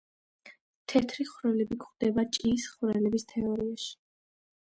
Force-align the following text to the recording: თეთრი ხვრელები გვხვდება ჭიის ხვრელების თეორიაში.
თეთრი 0.93 1.25
ხვრელები 1.31 1.77
გვხვდება 1.83 2.25
ჭიის 2.37 2.65
ხვრელების 2.71 3.27
თეორიაში. 3.35 3.93